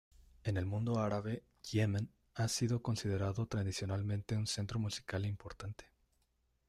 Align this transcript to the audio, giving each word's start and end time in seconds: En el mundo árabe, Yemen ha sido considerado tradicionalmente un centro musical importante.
En 0.43 0.57
el 0.57 0.65
mundo 0.65 0.97
árabe, 0.97 1.43
Yemen 1.61 2.09
ha 2.33 2.47
sido 2.47 2.81
considerado 2.81 3.45
tradicionalmente 3.45 4.35
un 4.35 4.47
centro 4.47 4.79
musical 4.79 5.27
importante. 5.27 5.85